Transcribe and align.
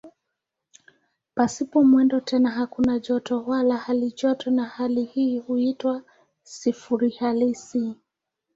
Pasipo 1.35 1.83
mwendo 1.83 2.19
tena 2.19 2.51
hakuna 2.51 2.99
joto 2.99 3.43
wala 3.43 3.77
halijoto 3.77 4.51
na 4.51 4.65
hali 4.65 5.03
hii 5.03 5.39
huitwa 5.39 6.01
"sifuri 6.43 7.09
halisi". 7.09 7.93